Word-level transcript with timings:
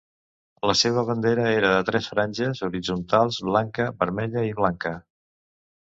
La 0.69 0.75
seva 0.79 1.01
bandera 1.09 1.43
era 1.57 1.73
de 1.75 1.83
tres 1.91 2.09
franges 2.13 2.63
horitzontals, 2.69 3.39
blanca, 3.51 3.89
vermella 4.03 4.47
i 4.53 4.55
blanca. 4.63 4.95